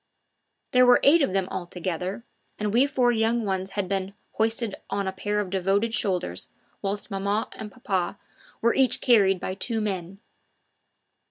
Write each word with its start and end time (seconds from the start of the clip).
There 0.71 0.83
were 0.83 0.99
eight 1.03 1.21
of 1.21 1.31
them 1.33 1.47
altogether, 1.51 2.23
and 2.57 2.73
we 2.73 2.87
four 2.87 3.11
young 3.11 3.45
ones 3.45 3.69
had 3.77 3.85
each 3.85 3.89
been 3.89 4.13
hoisted 4.31 4.73
on 4.89 5.07
a 5.07 5.11
pair 5.11 5.39
of 5.39 5.51
devoted 5.51 5.93
shoulders, 5.93 6.47
whilst 6.81 7.11
maman 7.11 7.45
and 7.51 7.71
papa 7.71 8.17
were 8.63 8.73
each 8.73 8.99
carried 8.99 9.39
by 9.39 9.53
two 9.53 9.79
men. 9.79 10.19